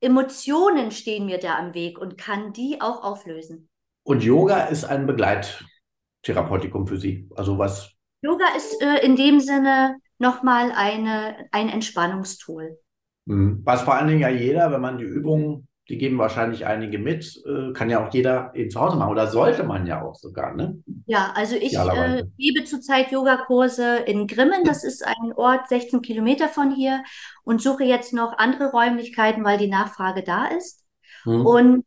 [0.00, 3.68] Emotionen stehen mir da am Weg und kann die auch auflösen.
[4.04, 7.28] Und Yoga ist ein Begleittherapeutikum für Sie.
[7.34, 7.92] Also was?
[8.22, 12.78] Yoga ist äh, in dem Sinne nochmal eine, ein Entspannungstool.
[13.26, 13.62] Mhm.
[13.64, 17.42] Was vor allen Dingen ja jeder, wenn man die Übungen, die geben wahrscheinlich einige mit,
[17.46, 20.54] äh, kann ja auch jeder eben zu Hause machen oder sollte man ja auch sogar,
[20.54, 20.82] ne?
[21.06, 26.48] Ja, also ich äh, gebe zurzeit Yogakurse in Grimmen, das ist ein Ort 16 Kilometer
[26.48, 27.04] von hier
[27.44, 30.84] und suche jetzt noch andere Räumlichkeiten, weil die Nachfrage da ist.
[31.24, 31.46] Mhm.
[31.46, 31.84] Und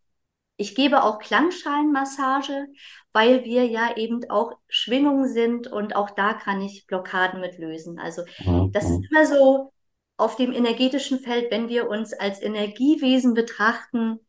[0.56, 2.68] ich gebe auch Klangschalenmassage,
[3.12, 8.00] weil wir ja eben auch Schwingungen sind und auch da kann ich Blockaden mit lösen.
[8.00, 8.72] Also mhm.
[8.72, 9.72] das ist immer so
[10.20, 14.20] auf dem energetischen Feld, wenn wir uns als Energiewesen betrachten,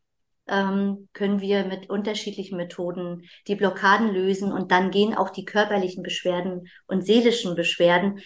[0.46, 6.02] ähm, können wir mit unterschiedlichen Methoden die Blockaden lösen und dann gehen auch die körperlichen
[6.02, 8.20] Beschwerden und seelischen Beschwerden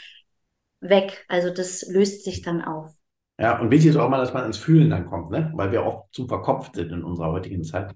[0.81, 1.25] weg.
[1.29, 2.93] Also das löst sich dann auf.
[3.39, 5.53] Ja, und wichtig ist auch mal, dass man ins Fühlen dann kommt, ne?
[5.55, 7.93] weil wir oft zu verkopft sind in unserer heutigen Zeit.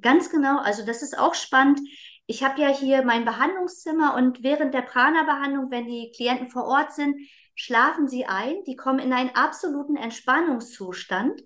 [0.00, 1.80] Ganz genau, also das ist auch spannend.
[2.26, 6.92] Ich habe ja hier mein Behandlungszimmer und während der Prana-Behandlung, wenn die Klienten vor Ort
[6.92, 7.16] sind,
[7.58, 11.42] schlafen sie ein, die kommen in einen absoluten Entspannungszustand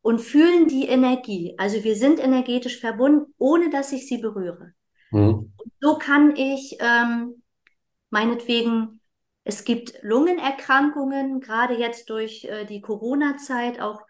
[0.00, 1.54] und fühlen die Energie.
[1.56, 4.72] Also wir sind energetisch verbunden, ohne dass ich sie berühre.
[5.12, 5.52] Mhm.
[5.80, 7.42] So kann ich ähm,
[8.10, 9.00] meinetwegen,
[9.44, 14.02] es gibt Lungenerkrankungen, gerade jetzt durch äh, die Corona-Zeit, auch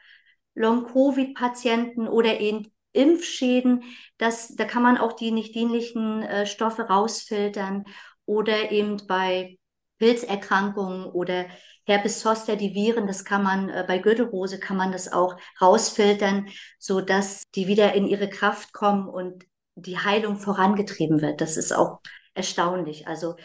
[0.55, 3.85] Long-Covid-Patienten oder eben Impfschäden,
[4.17, 7.85] das, da kann man auch die nicht dienlichen äh, Stoffe rausfiltern
[8.25, 9.59] oder eben bei
[10.03, 11.47] Pilzerkrankungen oder
[11.85, 16.49] Herpes zoster, die Viren, das kann man äh, bei Gürtelrose kann man das auch rausfiltern,
[16.81, 19.45] so dass die wieder in ihre Kraft kommen und
[19.77, 21.41] die Heilung vorangetrieben wird.
[21.41, 22.01] Das ist auch
[22.35, 23.07] erstaunlich.
[23.07, 23.37] Also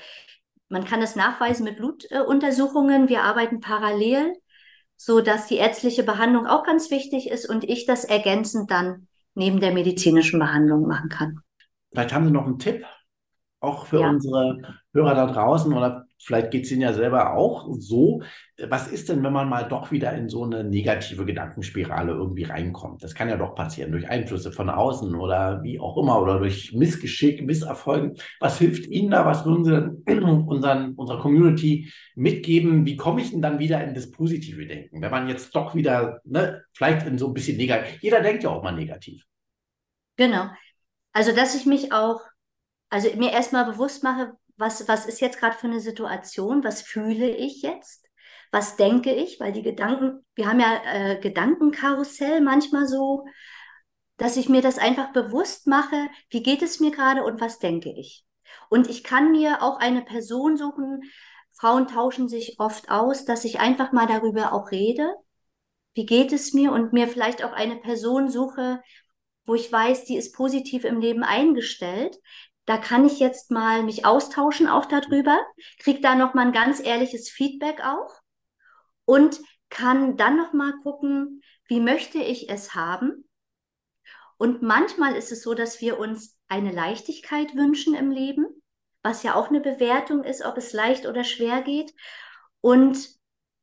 [0.67, 3.07] man kann es nachweisen mit Blutuntersuchungen.
[3.07, 4.33] Wir arbeiten parallel,
[4.95, 9.59] so dass die ärztliche Behandlung auch ganz wichtig ist und ich das ergänzend dann neben
[9.59, 11.39] der medizinischen Behandlung machen kann.
[11.91, 12.83] Vielleicht haben Sie noch einen Tipp,
[13.59, 14.09] auch für ja.
[14.09, 14.57] unsere
[14.91, 18.21] Hörer da draußen oder vielleicht geht es Ihnen ja selber auch so.
[18.67, 23.03] Was ist denn, wenn man mal doch wieder in so eine negative Gedankenspirale irgendwie reinkommt?
[23.03, 26.73] Das kann ja doch passieren durch Einflüsse von außen oder wie auch immer oder durch
[26.73, 28.17] Missgeschick, Misserfolgen.
[28.39, 29.25] Was hilft Ihnen da?
[29.25, 32.85] Was würden Sie denn unseren, unserer Community mitgeben?
[32.85, 35.01] Wie komme ich denn dann wieder in das positive Denken?
[35.01, 38.49] Wenn man jetzt doch wieder, ne, vielleicht in so ein bisschen negativ, jeder denkt ja
[38.49, 39.23] auch mal negativ.
[40.15, 40.47] Genau.
[41.13, 42.21] Also, dass ich mich auch,
[42.89, 47.29] also mir erstmal bewusst mache, was, was ist jetzt gerade für eine Situation, was fühle
[47.29, 48.05] ich jetzt,
[48.51, 53.25] was denke ich, weil die Gedanken, wir haben ja äh, Gedankenkarussell manchmal so,
[54.17, 57.91] dass ich mir das einfach bewusst mache, wie geht es mir gerade und was denke
[57.91, 58.25] ich.
[58.69, 61.01] Und ich kann mir auch eine Person suchen,
[61.53, 65.13] Frauen tauschen sich oft aus, dass ich einfach mal darüber auch rede,
[65.93, 66.71] wie geht es mir?
[66.71, 68.81] Und mir vielleicht auch eine Person suche,
[69.45, 72.17] wo ich weiß, die ist positiv im Leben eingestellt,
[72.67, 75.39] da kann ich jetzt mal mich austauschen auch darüber,
[75.79, 78.13] kriege da noch mal ein ganz ehrliches Feedback auch
[79.05, 83.27] und kann dann noch mal gucken, wie möchte ich es haben.
[84.37, 88.45] Und manchmal ist es so, dass wir uns eine Leichtigkeit wünschen im Leben,
[89.01, 91.93] was ja auch eine Bewertung ist, ob es leicht oder schwer geht.
[92.59, 93.09] Und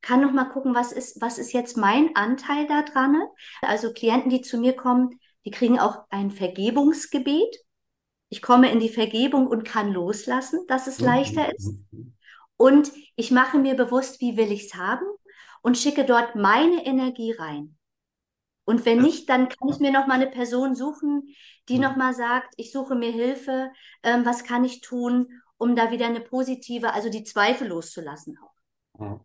[0.00, 3.22] kann noch mal gucken, was ist, was ist jetzt mein Anteil da dran?
[3.60, 7.63] Also Klienten, die zu mir kommen, die kriegen auch ein Vergebungsgebet
[8.35, 11.79] ich komme in die Vergebung und kann loslassen, dass es leichter ist.
[12.57, 15.07] Und ich mache mir bewusst, wie will ich es haben
[15.62, 17.77] und schicke dort meine Energie rein.
[18.64, 21.29] Und wenn nicht, dann kann ich mir noch mal eine Person suchen,
[21.68, 23.70] die noch mal sagt, ich suche mir Hilfe,
[24.03, 29.20] ähm, was kann ich tun, um da wieder eine positive, also die Zweifel loszulassen auch.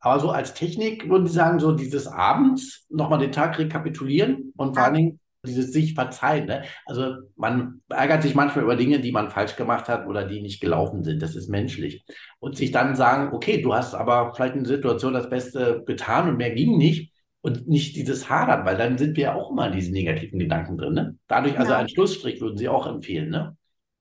[0.00, 4.74] Aber so als Technik würden Sie sagen, so dieses Abends nochmal den Tag rekapitulieren und
[4.74, 6.46] vor allen Dingen dieses sich verzeihen.
[6.46, 6.64] Ne?
[6.86, 10.60] Also man ärgert sich manchmal über Dinge, die man falsch gemacht hat oder die nicht
[10.60, 11.22] gelaufen sind.
[11.22, 12.04] Das ist menschlich.
[12.38, 16.28] Und sich dann sagen, okay, du hast aber vielleicht in der Situation das Beste getan
[16.28, 17.12] und mehr ging nicht.
[17.44, 20.78] Und nicht dieses Hadern, weil dann sind wir ja auch immer in diesen negativen Gedanken
[20.78, 20.94] drin.
[20.94, 21.18] Ne?
[21.26, 21.80] Dadurch, also genau.
[21.80, 23.56] einen Schlussstrich würden Sie auch empfehlen, ne?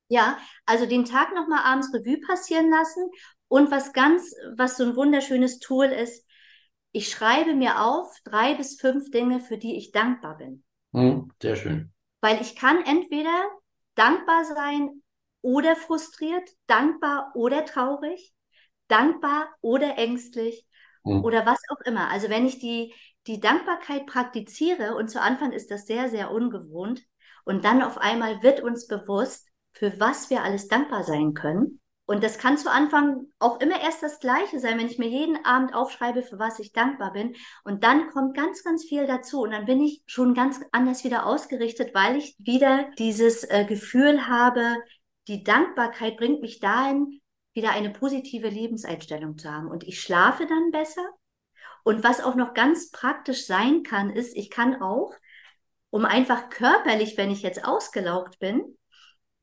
[0.10, 3.10] Ja, also den Tag nochmal abends Revue passieren lassen.
[3.48, 6.24] Und was ganz, was so ein wunderschönes Tool ist,
[6.92, 10.64] ich schreibe mir auf drei bis fünf Dinge, für die ich dankbar bin.
[10.92, 11.92] Mhm, sehr schön.
[12.22, 13.50] Weil ich kann entweder
[13.96, 15.02] dankbar sein
[15.42, 18.34] oder frustriert, dankbar oder traurig,
[18.88, 20.66] dankbar oder ängstlich
[21.04, 21.24] mhm.
[21.24, 22.10] oder was auch immer.
[22.10, 22.94] Also wenn ich die,
[23.28, 27.02] die Dankbarkeit praktiziere und zu Anfang ist das sehr, sehr ungewohnt
[27.44, 31.81] und dann auf einmal wird uns bewusst, für was wir alles dankbar sein können.
[32.12, 35.46] Und das kann zu Anfang auch immer erst das Gleiche sein, wenn ich mir jeden
[35.46, 37.38] Abend aufschreibe, für was ich dankbar bin.
[37.64, 39.44] Und dann kommt ganz, ganz viel dazu.
[39.44, 44.28] Und dann bin ich schon ganz anders wieder ausgerichtet, weil ich wieder dieses äh, Gefühl
[44.28, 44.76] habe,
[45.30, 47.22] die Dankbarkeit bringt mich dahin,
[47.54, 49.70] wieder eine positive Lebenseinstellung zu haben.
[49.70, 51.08] Und ich schlafe dann besser.
[51.86, 55.14] Und was auch noch ganz praktisch sein kann, ist, ich kann auch,
[55.92, 58.78] um einfach körperlich, wenn ich jetzt ausgelaugt bin,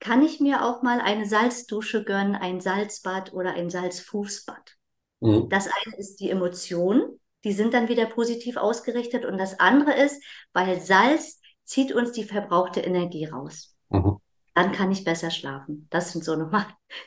[0.01, 4.77] kann ich mir auch mal eine Salzdusche gönnen, ein Salzbad oder ein Salzfußbad.
[5.21, 5.49] Mhm.
[5.49, 10.23] Das eine ist die Emotion, die sind dann wieder positiv ausgerichtet und das andere ist,
[10.53, 13.77] weil Salz zieht uns die verbrauchte Energie raus.
[13.91, 14.19] Mhm.
[14.55, 15.87] Dann kann ich besser schlafen.
[15.91, 16.67] Das sind so nochmal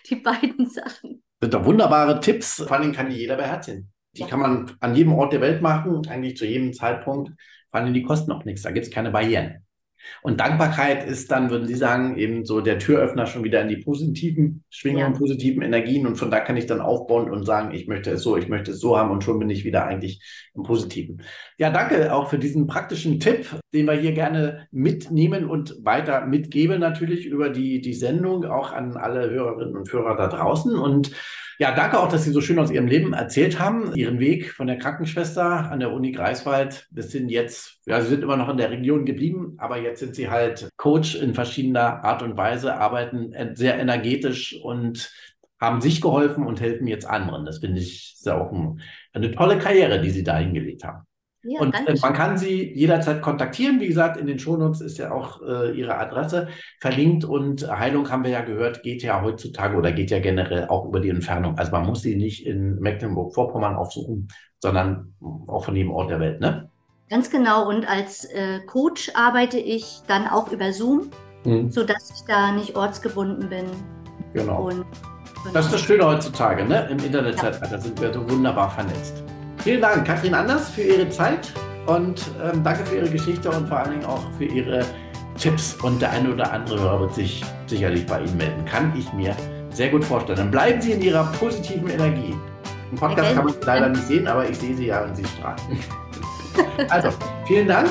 [0.09, 1.23] die beiden Sachen.
[1.39, 3.91] Das sind doch wunderbare Tipps, vor allem kann die jeder beherzigen.
[4.13, 4.27] Die ja.
[4.27, 7.31] kann man an jedem Ort der Welt machen, eigentlich zu jedem Zeitpunkt.
[7.69, 9.65] Vor allem die kosten auch nichts, da gibt es keine Barrieren.
[10.21, 13.77] Und Dankbarkeit ist dann, würden Sie sagen, eben so der Türöffner schon wieder in die
[13.77, 15.17] positiven Schwingungen, ja.
[15.17, 16.05] positiven Energien.
[16.05, 18.71] Und von da kann ich dann aufbauen und sagen, ich möchte es so, ich möchte
[18.71, 20.21] es so haben und schon bin ich wieder eigentlich
[20.53, 21.21] im Positiven.
[21.61, 26.79] Ja, danke auch für diesen praktischen Tipp, den wir hier gerne mitnehmen und weiter mitgeben
[26.79, 30.73] natürlich über die, die Sendung auch an alle Hörerinnen und Hörer da draußen.
[30.73, 31.11] Und
[31.59, 33.93] ja, danke auch, dass Sie so schön aus Ihrem Leben erzählt haben.
[33.93, 38.23] Ihren Weg von der Krankenschwester an der Uni Greifswald bis hin jetzt, ja, Sie sind
[38.23, 42.23] immer noch in der Region geblieben, aber jetzt sind Sie halt Coach in verschiedener Art
[42.23, 45.13] und Weise, arbeiten sehr energetisch und
[45.59, 47.45] haben sich geholfen und helfen jetzt anderen.
[47.45, 48.81] Das finde ich ist auch ein,
[49.13, 51.05] eine tolle Karriere, die Sie da hingelegt haben.
[51.43, 53.79] Ja, und äh, man kann sie jederzeit kontaktieren.
[53.79, 56.49] Wie gesagt, in den Shownotes ist ja auch äh, ihre Adresse
[56.79, 60.85] verlinkt und Heilung haben wir ja gehört, geht ja heutzutage oder geht ja generell auch
[60.85, 61.57] über die Entfernung.
[61.57, 64.27] Also man muss sie nicht in Mecklenburg-Vorpommern aufsuchen,
[64.59, 65.15] sondern
[65.47, 66.69] auch von jedem Ort der Welt, ne?
[67.09, 67.67] Ganz genau.
[67.67, 71.09] Und als äh, Coach arbeite ich dann auch über Zoom,
[71.43, 71.71] mhm.
[71.71, 73.65] sodass ich da nicht ortsgebunden bin.
[74.33, 74.67] Genau.
[74.67, 74.85] Und,
[75.53, 76.87] das ist das Schöne heutzutage, ne?
[76.91, 77.81] Im Internetzeitalter ja.
[77.81, 79.23] sind wir so wunderbar vernetzt.
[79.63, 81.51] Vielen Dank, Kathrin Anders, für Ihre Zeit
[81.85, 84.83] und ähm, danke für Ihre Geschichte und vor allen Dingen auch für Ihre
[85.37, 85.75] Tipps.
[85.83, 88.65] Und der eine oder andere Hörer wird sich sicherlich bei Ihnen melden.
[88.65, 89.35] Kann ich mir
[89.69, 90.37] sehr gut vorstellen.
[90.37, 92.35] Dann bleiben Sie in Ihrer positiven Energie.
[92.91, 95.25] Im Podcast kann man Sie leider nicht sehen, aber ich sehe Sie ja und Sie
[95.25, 95.59] strahlen.
[96.89, 97.09] also,
[97.45, 97.89] vielen Dank.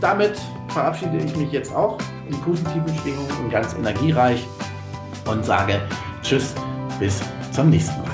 [0.00, 1.96] Damit verabschiede ich mich jetzt auch
[2.28, 4.46] in positiven Schwingungen und ganz energiereich
[5.26, 5.80] und sage
[6.22, 6.54] Tschüss,
[6.98, 7.22] bis
[7.52, 8.13] zum nächsten Mal.